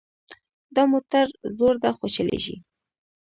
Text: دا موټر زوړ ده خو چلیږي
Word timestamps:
دا 0.75 0.83
موټر 0.91 1.25
زوړ 1.55 1.73
ده 1.83 1.89
خو 1.97 2.05
چلیږي 2.15 2.55